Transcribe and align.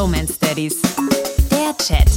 Bromance 0.00 0.38
Daddies. 0.40 0.80
Der 1.50 1.76
Chat. 1.76 2.10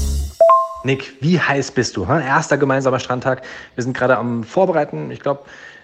Nick, 0.85 1.17
wie 1.19 1.37
heiß 1.37 1.71
bist 1.71 1.97
du? 1.97 2.05
Erster 2.05 2.57
gemeinsamer 2.57 2.97
Strandtag. 2.97 3.41
Wir 3.75 3.83
sind 3.83 3.93
gerade 3.93 4.15
am 4.17 4.45
Vorbereiten. 4.45 5.11
Ich 5.11 5.19
glaube, 5.19 5.41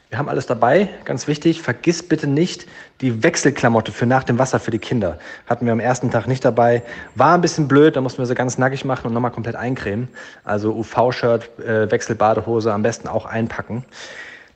wir 0.08 0.18
haben 0.18 0.30
alles 0.30 0.46
dabei. 0.46 0.88
Ganz 1.04 1.28
wichtig, 1.28 1.62
vergiss 1.62 2.02
bitte 2.02 2.26
nicht 2.26 2.68
die 3.02 3.22
Wechselklamotte 3.22 3.92
für 3.92 4.06
nach 4.06 4.24
dem 4.24 4.40
Wasser 4.40 4.62
für 4.62 4.72
die 4.72 4.80
Kinder. 4.80 5.20
Hatten 5.46 5.66
wir 5.66 5.74
am 5.74 5.82
ersten 5.82 6.10
Tag 6.10 6.26
nicht 6.26 6.46
dabei. 6.46 6.84
War 7.16 7.34
ein 7.34 7.42
bisschen 7.42 7.68
blöd, 7.68 7.98
da 7.98 8.00
mussten 8.00 8.20
wir 8.20 8.28
sie 8.28 8.34
ganz 8.34 8.58
nackig 8.58 8.86
machen 8.86 9.08
und 9.08 9.14
nochmal 9.14 9.32
komplett 9.32 9.58
eincremen. 9.58 10.08
Also 10.46 10.72
UV-Shirt, 10.72 11.60
äh, 11.60 11.92
Wechselbadehose 11.92 12.72
am 12.72 12.82
besten 12.82 13.10
auch 13.10 13.26
einpacken. 13.26 13.84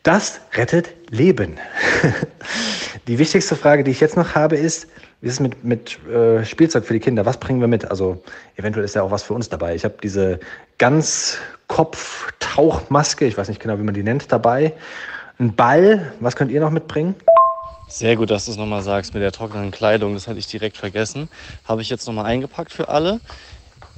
Das 0.04 0.40
rettet 0.54 0.94
Leben. 1.10 1.58
die 3.08 3.20
wichtigste 3.20 3.58
Frage, 3.58 3.84
die 3.84 3.92
ich 3.92 4.00
jetzt 4.00 4.16
noch 4.16 4.34
habe, 4.34 4.56
ist, 4.56 4.88
wie 5.24 5.30
ist 5.30 5.36
es 5.36 5.40
mit, 5.40 5.64
mit 5.64 6.06
äh, 6.06 6.44
Spielzeug 6.44 6.84
für 6.84 6.92
die 6.92 7.00
Kinder? 7.00 7.26
Was 7.26 7.38
bringen 7.38 7.62
wir 7.62 7.70
mit? 7.70 7.90
Also 7.90 8.22
eventuell 8.58 8.84
ist 8.84 8.94
ja 8.94 9.04
auch 9.04 9.12
was 9.12 9.24
für 9.24 9.34
uns 9.34 9.48
dabei. 9.48 9.74
Ich 9.74 9.86
habe 9.86 9.96
diese 10.04 10.42
Ganzkopf-Tauchmaske, 10.80 13.26
ich 13.26 13.38
weiß 13.38 13.48
nicht 13.48 13.62
genau, 13.62 13.80
wie 13.80 13.84
man 13.84 13.94
die 13.94 14.04
nennt, 14.04 14.34
dabei. 14.34 14.74
Ein 15.40 15.56
Ball, 15.56 16.12
was 16.20 16.36
könnt 16.36 16.52
ihr 16.52 16.60
noch 16.60 16.72
mitbringen? 16.72 17.16
Sehr 17.88 18.18
gut, 18.18 18.32
dass 18.32 18.44
du 18.46 18.52
es 18.52 18.58
nochmal 18.58 18.82
sagst 18.82 19.14
mit 19.14 19.24
der 19.24 19.32
trockenen 19.32 19.72
Kleidung. 19.72 20.14
Das 20.14 20.28
hatte 20.28 20.40
ich 20.40 20.48
direkt 20.48 20.76
vergessen. 20.76 21.30
Habe 21.64 21.82
ich 21.82 21.90
jetzt 21.90 22.06
nochmal 22.06 22.26
eingepackt 22.26 22.74
für 22.74 22.90
alle. 22.90 23.22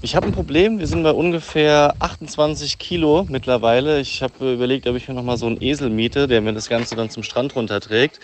Ich 0.02 0.16
habe 0.16 0.28
ein 0.28 0.34
Problem. 0.34 0.78
Wir 0.78 0.88
sind 0.88 1.04
bei 1.04 1.12
ungefähr 1.12 1.96
28 2.00 2.78
Kilo 2.78 3.26
mittlerweile. 3.28 4.00
Ich 4.02 4.22
habe 4.22 4.54
überlegt, 4.54 4.88
ob 4.88 4.96
ich 4.96 5.08
mir 5.08 5.16
nochmal 5.16 5.38
so 5.38 5.48
einen 5.48 5.62
Esel 5.62 5.90
miete, 5.90 6.28
der 6.28 6.42
mir 6.42 6.54
das 6.54 6.70
Ganze 6.70 6.96
dann 6.96 7.10
zum 7.10 7.24
Strand 7.24 7.56
runterträgt. 7.56 8.20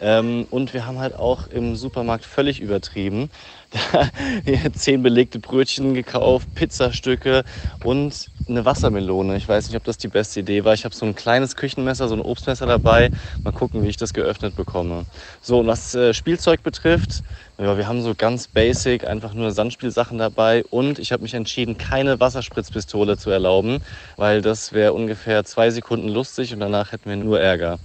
Ähm, 0.00 0.46
und 0.50 0.74
wir 0.74 0.86
haben 0.86 0.98
halt 0.98 1.14
auch 1.14 1.46
im 1.48 1.76
Supermarkt 1.76 2.24
völlig 2.24 2.60
übertrieben. 2.60 3.30
Zehn 4.74 5.02
belegte 5.02 5.38
Brötchen 5.40 5.94
gekauft, 5.94 6.54
Pizzastücke 6.54 7.44
und 7.82 8.30
eine 8.46 8.64
Wassermelone. 8.64 9.36
Ich 9.36 9.48
weiß 9.48 9.68
nicht, 9.68 9.76
ob 9.76 9.84
das 9.84 9.96
die 9.96 10.08
beste 10.08 10.40
Idee 10.40 10.64
war. 10.64 10.74
Ich 10.74 10.84
habe 10.84 10.94
so 10.94 11.06
ein 11.06 11.14
kleines 11.14 11.56
Küchenmesser, 11.56 12.08
so 12.08 12.14
ein 12.14 12.20
Obstmesser 12.20 12.66
dabei. 12.66 13.10
Mal 13.42 13.52
gucken, 13.52 13.82
wie 13.82 13.88
ich 13.88 13.96
das 13.96 14.12
geöffnet 14.12 14.54
bekomme. 14.54 15.06
So, 15.40 15.60
und 15.60 15.66
was 15.66 15.94
äh, 15.94 16.12
Spielzeug 16.12 16.62
betrifft, 16.62 17.22
ja, 17.58 17.78
wir 17.78 17.86
haben 17.86 18.02
so 18.02 18.14
ganz 18.16 18.48
basic 18.48 19.06
einfach 19.06 19.32
nur 19.32 19.52
Sandspielsachen 19.52 20.18
dabei 20.18 20.64
und 20.70 20.98
ich 20.98 21.12
habe 21.12 21.22
mich 21.22 21.34
entschieden, 21.34 21.78
keine 21.78 22.18
Wasserspritzpistole 22.18 23.16
zu 23.16 23.30
erlauben, 23.30 23.80
weil 24.16 24.42
das 24.42 24.72
wäre 24.72 24.92
ungefähr 24.92 25.44
zwei 25.44 25.70
Sekunden 25.70 26.08
lustig 26.08 26.52
und 26.52 26.60
danach 26.60 26.92
hätten 26.92 27.08
wir 27.08 27.16
nur 27.16 27.40
Ärger. 27.40 27.78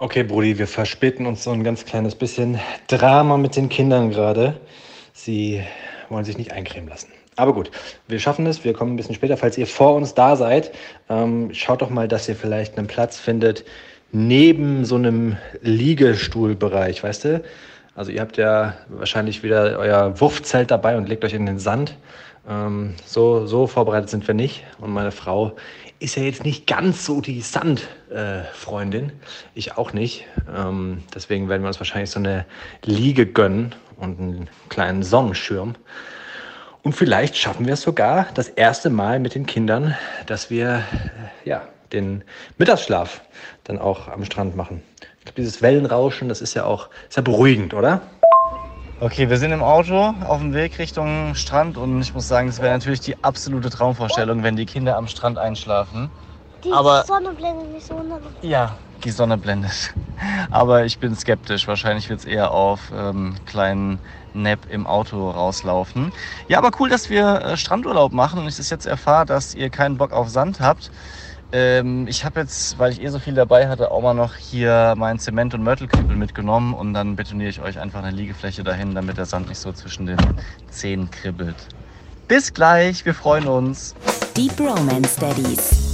Okay, 0.00 0.22
Brudi, 0.22 0.58
wir 0.58 0.66
verspäten 0.66 1.26
uns 1.26 1.44
so 1.44 1.50
ein 1.50 1.62
ganz 1.62 1.84
kleines 1.84 2.14
bisschen 2.14 2.58
Drama 2.88 3.36
mit 3.36 3.54
den 3.54 3.68
Kindern 3.68 4.10
gerade. 4.10 4.58
Sie 5.12 5.62
wollen 6.08 6.24
sich 6.24 6.38
nicht 6.38 6.52
eincremen 6.52 6.88
lassen. 6.88 7.08
Aber 7.36 7.52
gut, 7.52 7.70
wir 8.08 8.18
schaffen 8.18 8.46
es. 8.46 8.64
Wir 8.64 8.72
kommen 8.72 8.94
ein 8.94 8.96
bisschen 8.96 9.14
später. 9.14 9.36
Falls 9.36 9.56
ihr 9.56 9.66
vor 9.66 9.94
uns 9.94 10.14
da 10.14 10.36
seid, 10.36 10.72
ähm, 11.08 11.50
schaut 11.54 11.82
doch 11.82 11.90
mal, 11.90 12.08
dass 12.08 12.28
ihr 12.28 12.36
vielleicht 12.36 12.76
einen 12.78 12.86
Platz 12.86 13.18
findet 13.18 13.64
neben 14.12 14.84
so 14.84 14.96
einem 14.96 15.36
Liegestuhlbereich, 15.62 17.02
weißt 17.02 17.24
du? 17.24 17.42
Also 17.94 18.10
ihr 18.10 18.20
habt 18.20 18.36
ja 18.38 18.74
wahrscheinlich 18.88 19.42
wieder 19.42 19.78
euer 19.78 20.18
Wurfzelt 20.20 20.70
dabei 20.70 20.96
und 20.96 21.08
legt 21.08 21.24
euch 21.24 21.34
in 21.34 21.46
den 21.46 21.58
Sand. 21.58 21.96
Ähm, 22.48 22.94
so, 23.04 23.46
so 23.46 23.66
vorbereitet 23.66 24.08
sind 24.10 24.26
wir 24.26 24.34
nicht. 24.34 24.64
Und 24.78 24.92
meine 24.92 25.12
Frau 25.12 25.56
ist 25.98 26.16
ja 26.16 26.22
jetzt 26.22 26.44
nicht 26.44 26.66
ganz 26.66 27.04
so 27.04 27.20
die 27.20 27.40
Sandfreundin. 27.40 29.10
Äh, 29.10 29.12
ich 29.54 29.76
auch 29.76 29.92
nicht. 29.92 30.26
Ähm, 30.54 31.02
deswegen 31.14 31.48
werden 31.48 31.62
wir 31.62 31.68
uns 31.68 31.80
wahrscheinlich 31.80 32.10
so 32.10 32.18
eine 32.18 32.46
Liege 32.84 33.26
gönnen 33.26 33.74
und 33.96 34.18
einen 34.18 34.50
kleinen 34.68 35.02
Sonnenschirm. 35.02 35.74
Und 36.82 36.94
vielleicht 36.94 37.36
schaffen 37.36 37.66
wir 37.66 37.74
es 37.74 37.82
sogar 37.82 38.26
das 38.34 38.48
erste 38.48 38.90
Mal 38.90 39.20
mit 39.20 39.36
den 39.36 39.46
Kindern, 39.46 39.94
dass 40.26 40.50
wir 40.50 40.82
äh, 41.44 41.48
ja, 41.48 41.62
den 41.92 42.24
Mittagsschlaf 42.58 43.22
dann 43.64 43.78
auch 43.78 44.08
am 44.08 44.24
Strand 44.24 44.56
machen. 44.56 44.82
Ich 45.22 45.26
glaube, 45.26 45.40
dieses 45.40 45.62
Wellenrauschen, 45.62 46.28
das 46.28 46.40
ist 46.40 46.54
ja 46.54 46.64
auch 46.64 46.88
ist 47.08 47.14
ja 47.14 47.22
beruhigend, 47.22 47.74
oder? 47.74 48.00
Okay, 48.98 49.30
wir 49.30 49.36
sind 49.36 49.52
im 49.52 49.62
Auto 49.62 50.12
auf 50.26 50.40
dem 50.40 50.52
Weg 50.52 50.80
Richtung 50.80 51.36
Strand 51.36 51.78
und 51.78 52.02
ich 52.02 52.12
muss 52.12 52.26
sagen, 52.26 52.48
es 52.48 52.60
wäre 52.60 52.72
natürlich 52.72 52.98
die 53.02 53.22
absolute 53.22 53.70
Traumvorstellung, 53.70 54.42
wenn 54.42 54.56
die 54.56 54.66
Kinder 54.66 54.96
am 54.96 55.06
Strand 55.06 55.38
einschlafen. 55.38 56.10
Die 56.64 56.72
Aber 56.72 57.04
Sonne 57.04 57.30
blendet 57.34 57.70
mich 57.72 57.84
so 57.84 57.94
ja, 58.42 58.76
die 59.04 59.10
Sonne 59.10 59.38
blendet. 59.38 59.94
Aber 60.50 60.84
ich 60.86 60.98
bin 60.98 61.14
skeptisch. 61.14 61.68
Wahrscheinlich 61.68 62.08
wird 62.08 62.18
es 62.18 62.24
eher 62.24 62.50
auf 62.50 62.92
ähm, 62.92 63.36
kleinen 63.46 64.00
Nap 64.32 64.66
im 64.70 64.88
Auto 64.88 65.30
rauslaufen. 65.30 66.12
Ja, 66.48 66.58
aber 66.58 66.72
cool, 66.80 66.88
dass 66.88 67.10
wir 67.10 67.42
äh, 67.42 67.56
Strandurlaub 67.56 68.12
machen 68.12 68.40
und 68.40 68.48
ich 68.48 68.56
das 68.56 68.70
jetzt 68.70 68.86
erfahre, 68.86 69.26
dass 69.26 69.54
ihr 69.54 69.70
keinen 69.70 69.98
Bock 69.98 70.12
auf 70.12 70.28
Sand 70.28 70.58
habt. 70.58 70.90
Ähm, 71.52 72.06
ich 72.08 72.24
habe 72.24 72.40
jetzt, 72.40 72.78
weil 72.78 72.92
ich 72.92 73.02
eh 73.02 73.08
so 73.08 73.18
viel 73.18 73.34
dabei 73.34 73.68
hatte, 73.68 73.90
auch 73.90 74.00
mal 74.00 74.14
noch 74.14 74.36
hier 74.36 74.94
meinen 74.96 75.18
Zement- 75.18 75.52
und 75.54 75.62
Mörtelkübel 75.62 76.16
mitgenommen 76.16 76.72
und 76.72 76.94
dann 76.94 77.14
betoniere 77.14 77.50
ich 77.50 77.60
euch 77.60 77.78
einfach 77.78 78.02
eine 78.02 78.10
Liegefläche 78.10 78.64
dahin, 78.64 78.94
damit 78.94 79.18
der 79.18 79.26
Sand 79.26 79.48
nicht 79.48 79.58
so 79.58 79.70
zwischen 79.72 80.06
den 80.06 80.18
Zehen 80.70 81.10
kribbelt. 81.10 81.56
Bis 82.26 82.54
gleich, 82.54 83.04
wir 83.04 83.14
freuen 83.14 83.46
uns. 83.46 83.94
Die 84.34 84.48
Bromance 84.48 85.20
Daddies. 85.20 85.91